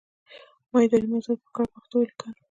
[0.71, 2.31] ما اداري موضوعات په کره پښتو ولیکل.